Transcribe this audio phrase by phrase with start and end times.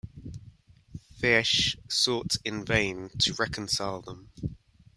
[1.19, 4.29] Fesch sought in vain to reconcile them.